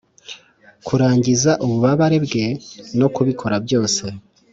kurangiza 0.85 1.51
ububabare 1.65 2.17
bwe 2.25 2.45
no 2.99 3.07
kubikora 3.15 3.55
byose 3.65 4.05